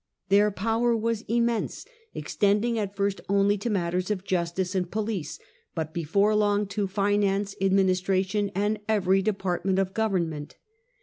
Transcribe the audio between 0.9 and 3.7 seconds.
was immense, extending at first only to